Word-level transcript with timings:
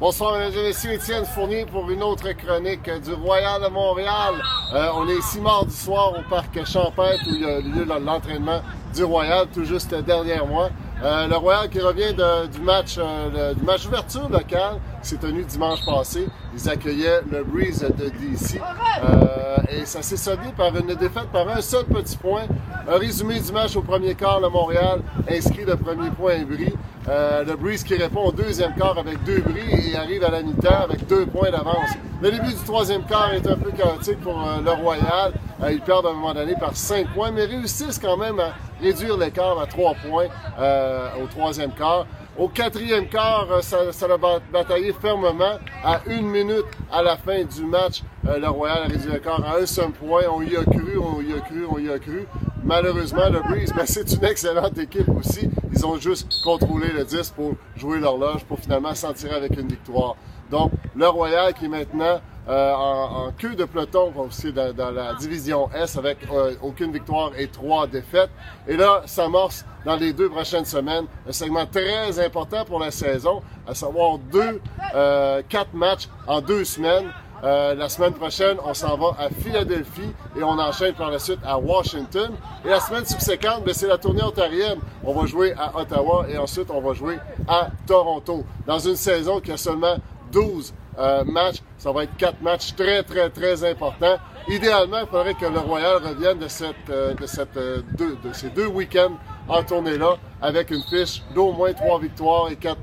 Bonsoir, 0.00 0.38
mesdames 0.38 0.60
et 0.60 0.68
messieurs. 0.68 0.92
Étienne 0.92 1.24
Fournier 1.24 1.66
pour 1.66 1.90
une 1.90 2.04
autre 2.04 2.30
chronique 2.30 2.88
du 3.02 3.12
Royal 3.14 3.60
de 3.60 3.66
Montréal. 3.66 4.34
Euh, 4.72 4.90
on 4.94 5.08
est 5.08 5.16
ici 5.16 5.40
mardi 5.40 5.74
soir 5.74 6.12
au 6.16 6.22
parc 6.30 6.64
Champêtre 6.64 7.24
où 7.26 7.34
il 7.34 7.40
y 7.40 7.44
a 7.44 7.58
lieu 7.58 7.84
l'entraînement 7.84 8.60
du 8.94 9.02
Royal, 9.02 9.48
tout 9.52 9.64
juste 9.64 9.92
derrière 9.92 10.46
moi. 10.46 10.70
Euh, 11.02 11.26
le 11.26 11.36
Royal 11.36 11.68
qui 11.68 11.80
revient 11.80 12.12
du 12.12 12.60
match 12.60 12.96
euh, 12.98 13.54
du 13.54 13.62
match 13.64 13.86
ouverture 13.86 14.28
local 14.28 14.80
qui 15.02 15.08
s'est 15.08 15.16
tenu 15.16 15.44
dimanche 15.44 15.84
passé. 15.84 16.28
Ils 16.54 16.68
accueillaient 16.68 17.20
le 17.30 17.42
Breeze 17.42 17.80
de 17.80 18.08
DC. 18.08 18.60
Euh, 19.02 19.56
et 19.68 19.84
ça 19.84 20.02
s'est 20.02 20.16
soldé 20.16 20.48
par 20.56 20.76
une 20.76 20.94
défaite 20.94 21.28
par 21.32 21.48
un 21.48 21.60
seul 21.60 21.84
petit 21.84 22.16
point. 22.16 22.46
Un 22.88 22.98
résumé 22.98 23.38
du 23.40 23.52
match 23.52 23.76
au 23.76 23.82
premier 23.82 24.14
quart, 24.14 24.40
le 24.40 24.48
Montréal 24.48 25.02
inscrit 25.28 25.64
le 25.64 25.76
premier 25.76 26.10
point 26.10 26.34
à 26.34 26.44
Brie. 26.44 26.74
Le 27.08 27.56
Breeze 27.56 27.84
qui 27.84 27.94
répond 27.94 28.24
au 28.24 28.32
deuxième 28.32 28.74
quart 28.74 28.98
avec 28.98 29.22
deux 29.24 29.40
bris 29.40 29.90
et 29.92 29.96
arrive 29.96 30.24
à 30.24 30.30
la 30.30 30.42
mi-temps 30.42 30.82
avec 30.82 31.06
deux 31.06 31.26
points 31.26 31.50
d'avance. 31.50 31.90
Le 32.20 32.30
début 32.30 32.48
du 32.48 32.64
troisième 32.64 33.04
quart 33.04 33.32
est 33.32 33.46
un 33.46 33.56
peu 33.56 33.70
chaotique 33.70 34.20
pour 34.20 34.38
le 34.64 34.70
Royal. 34.70 35.32
ils 35.70 35.80
perdent 35.80 36.06
à 36.06 36.10
un 36.10 36.14
moment 36.14 36.34
donné 36.34 36.54
par 36.58 36.76
cinq 36.76 37.06
points, 37.14 37.30
mais 37.30 37.44
réussissent 37.44 37.98
quand 37.98 38.16
même 38.16 38.38
à 38.40 38.52
réduire 38.82 39.16
l'écart 39.16 39.58
à 39.60 39.66
trois 39.66 39.94
points 39.94 40.26
euh, 40.58 41.08
au 41.22 41.26
troisième 41.26 41.72
quart. 41.72 42.06
Au 42.38 42.46
quatrième 42.48 43.08
quart, 43.08 43.48
euh, 43.50 43.60
ça, 43.62 43.92
ça, 43.92 44.06
a 44.06 44.38
bataillé 44.52 44.92
fermement. 44.92 45.58
À 45.84 46.00
une 46.06 46.28
minute 46.28 46.66
à 46.92 47.02
la 47.02 47.16
fin 47.16 47.42
du 47.42 47.64
match, 47.64 48.02
euh, 48.28 48.38
le 48.38 48.48
Royal 48.48 48.78
a 48.78 48.86
réduit 48.86 49.10
l'écart 49.10 49.44
à 49.44 49.58
un 49.58 49.66
seul 49.66 49.90
point. 49.90 50.22
On 50.32 50.42
y 50.42 50.56
a 50.56 50.62
cru, 50.62 50.98
on 50.98 51.20
y 51.20 51.32
a 51.32 51.40
cru, 51.40 51.66
on 51.68 51.78
y 51.78 51.90
a 51.90 51.98
cru. 51.98 52.26
Malheureusement, 52.62 53.28
le 53.28 53.40
Breeze, 53.40 53.72
ben, 53.74 53.86
c'est 53.86 54.12
une 54.12 54.24
excellente 54.24 54.78
équipe 54.78 55.08
aussi. 55.08 55.50
Ils 55.72 55.86
ont 55.86 55.96
juste 55.96 56.42
contrôlé 56.42 56.88
le 56.88 57.04
10 57.04 57.30
pour 57.30 57.52
jouer 57.76 57.98
l'horloge, 57.98 58.44
pour 58.44 58.58
finalement 58.58 58.94
s'en 58.94 59.12
tirer 59.12 59.34
avec 59.34 59.56
une 59.58 59.68
victoire. 59.68 60.16
Donc, 60.50 60.72
le 60.96 61.06
Royal 61.08 61.52
qui 61.54 61.66
est 61.66 61.68
maintenant 61.68 62.20
euh, 62.48 62.72
en, 62.72 63.30
queue 63.36 63.54
de 63.54 63.66
peloton 63.66 64.10
aussi 64.16 64.50
dans, 64.54 64.72
dans 64.72 64.90
la 64.90 65.12
division 65.14 65.68
S 65.74 65.98
avec 65.98 66.16
euh, 66.32 66.54
aucune 66.62 66.90
victoire 66.90 67.32
et 67.36 67.46
trois 67.48 67.86
défaites. 67.86 68.30
Et 68.66 68.74
là, 68.74 69.02
s'amorce 69.04 69.66
dans 69.84 69.96
les 69.96 70.14
deux 70.14 70.30
prochaines 70.30 70.64
semaines 70.64 71.04
un 71.28 71.32
segment 71.32 71.66
très 71.66 72.18
important 72.24 72.64
pour 72.64 72.80
la 72.80 72.90
saison, 72.90 73.42
à 73.66 73.74
savoir 73.74 74.16
deux, 74.32 74.62
euh, 74.94 75.42
quatre 75.46 75.74
matchs 75.74 76.08
en 76.26 76.40
deux 76.40 76.64
semaines. 76.64 77.12
La 77.42 77.88
semaine 77.88 78.12
prochaine, 78.14 78.56
on 78.64 78.74
s'en 78.74 78.96
va 78.96 79.16
à 79.18 79.28
Philadelphie 79.28 80.12
et 80.36 80.42
on 80.42 80.58
enchaîne 80.58 80.94
par 80.94 81.10
la 81.10 81.18
suite 81.18 81.40
à 81.44 81.58
Washington. 81.58 82.32
Et 82.64 82.68
la 82.68 82.80
semaine 82.80 83.04
subséquente, 83.04 83.64
ben, 83.64 83.72
c'est 83.74 83.86
la 83.86 83.98
tournée 83.98 84.22
ontarienne. 84.22 84.78
On 85.04 85.12
va 85.12 85.26
jouer 85.26 85.54
à 85.56 85.76
Ottawa 85.76 86.26
et 86.28 86.36
ensuite 86.38 86.70
on 86.70 86.80
va 86.80 86.94
jouer 86.94 87.18
à 87.46 87.68
Toronto. 87.86 88.44
Dans 88.66 88.78
une 88.78 88.96
saison 88.96 89.40
qui 89.40 89.52
a 89.52 89.56
seulement 89.56 89.96
12 90.32 90.74
euh, 90.98 91.24
matchs. 91.24 91.62
Ça 91.76 91.92
va 91.92 92.04
être 92.04 92.16
quatre 92.16 92.42
matchs 92.42 92.74
très, 92.74 93.02
très, 93.04 93.30
très 93.30 93.62
importants. 93.62 94.16
Idéalement, 94.48 94.98
il 95.00 95.06
faudrait 95.06 95.34
que 95.34 95.46
le 95.46 95.60
Royal 95.60 95.96
revienne 95.98 96.38
de, 96.38 96.48
cette, 96.48 96.74
euh, 96.90 97.14
de, 97.14 97.26
cette, 97.26 97.56
euh, 97.56 97.82
de 97.98 98.32
ces 98.32 98.50
deux 98.50 98.66
week-ends 98.66 99.16
en 99.46 99.62
tournée-là 99.62 100.16
avec 100.42 100.70
une 100.70 100.82
fiche 100.82 101.22
d'au 101.34 101.52
moins 101.52 101.72
trois 101.72 102.00
victoires 102.00 102.50
et 102.50 102.56
quatre, 102.56 102.80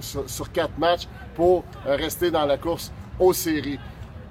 sur, 0.00 0.52
quatre 0.52 0.78
matchs 0.78 1.08
pour 1.34 1.64
rester 1.84 2.30
dans 2.30 2.46
la 2.46 2.56
course 2.56 2.92
aux 3.18 3.32
séries. 3.32 3.78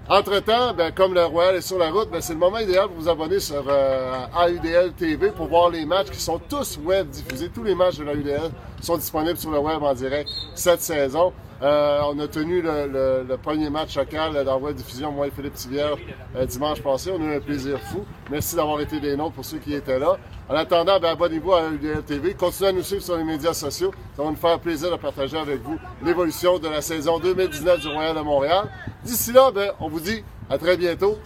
Entre-temps, 0.08 0.75
ben, 0.75 0.92
comme 0.92 1.16
le 1.16 1.25
Royal 1.25 1.56
est 1.56 1.61
sur 1.61 1.80
la 1.80 1.89
route, 1.89 2.11
ben, 2.11 2.22
c'est 2.22 2.34
le 2.34 2.39
moment 2.39 2.59
idéal 2.59 2.89
pour 2.89 2.98
vous 2.98 3.09
abonner 3.09 3.39
sur 3.39 3.66
AUDL 3.67 4.94
TV 4.94 5.31
pour 5.31 5.48
voir 5.48 5.72
les 5.72 5.84
matchs 5.84 6.11
qui 6.11 6.22
sont 6.22 6.39
tous 6.48 6.78
web 6.84 7.09
diffusés. 7.09 7.50
Tous 7.50 7.64
les 7.64 7.73
matchs 7.73 7.98
de 7.98 8.03
l'AUDL 8.03 8.52
sont 8.81 8.98
disponibles 8.98 9.38
sur 9.38 9.50
le 9.50 9.58
web 9.58 9.81
en 9.81 9.95
direct 9.95 10.30
cette 10.53 10.81
saison. 10.81 11.33
Euh, 11.61 12.02
on 12.08 12.20
a 12.20 12.28
tenu 12.28 12.61
le, 12.61 13.36
premier 13.42 13.70
match 13.70 13.95
local 13.98 14.44
d'envoi 14.44 14.73
de 14.73 14.78
diffusion, 14.78 15.11
moi 15.11 15.28
et 15.28 15.31
Philippe 15.31 15.53
Tivierge, 15.53 16.00
euh, 16.36 16.45
dimanche 16.45 16.81
passé. 16.81 17.11
On 17.11 17.22
a 17.22 17.34
eu 17.34 17.38
un 17.38 17.39
plaisir 17.39 17.80
fou. 17.80 18.06
Merci 18.30 18.56
d'avoir 18.56 18.81
été 18.81 19.00
des 19.00 19.16
nôtres 19.16 19.36
pour 19.36 19.45
ceux 19.45 19.60
qui 19.60 19.73
étaient 19.73 19.99
là. 19.99 20.17
En 20.49 20.55
attendant, 20.55 20.99
ben, 20.99 21.10
abonnez-vous 21.10 21.54
à 21.54 21.70
UDL 21.70 22.04
TV. 22.04 22.33
Continuez 22.33 22.70
à 22.70 22.73
nous 22.73 22.83
suivre 22.83 23.04
sur 23.04 23.17
les 23.17 23.23
médias 23.23 23.54
sociaux. 23.54 23.92
Ça 24.16 24.23
va 24.23 24.30
nous 24.30 24.36
faire 24.36 24.60
plaisir 24.60 24.92
de 24.92 24.98
partager 24.98 25.38
avec 25.38 25.61
vous 25.61 25.77
l'évolution 26.04 26.60
de 26.60 26.67
la 26.67 26.82
saison 26.82 27.20
2019 27.20 27.80
du 27.80 27.87
Royal 27.87 28.16
de 28.16 28.22
Montréal. 28.22 28.70
D'ici 29.04 29.32
là, 29.32 29.52
ben, 29.52 29.72
on 29.80 29.87
vous 29.87 30.02
dit 30.02 30.23
à 30.49 30.58
très 30.58 30.76
bientôt. 30.76 31.17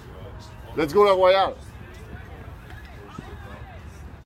Let's 0.78 0.94
go 0.94 1.03
le 1.03 1.11
Royal! 1.11 1.53